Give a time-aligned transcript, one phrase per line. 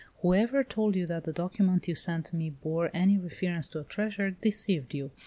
[0.23, 4.31] "Whoever told you that the document you sent me bore any reference to a treasure
[4.31, 5.11] deceived you.